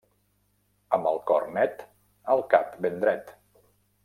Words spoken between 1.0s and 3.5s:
el cor net, el cap ben dret.